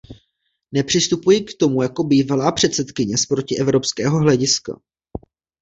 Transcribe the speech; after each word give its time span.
Nepřistupuji 0.71 1.41
k 1.41 1.53
tomu 1.59 1.81
jako 1.83 2.03
bývalá 2.03 2.51
předsedkyně 2.51 3.17
z 3.17 3.25
protievropského 3.25 4.17
hlediska. 4.19 4.79